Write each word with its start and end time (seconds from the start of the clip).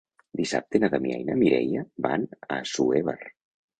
Dissabte 0.39 0.79
na 0.83 0.87
Damià 0.95 1.19
i 1.23 1.27
na 1.29 1.37
Mireia 1.43 1.83
van 2.07 2.27
a 2.47 2.51
Assuévar. 2.59 3.19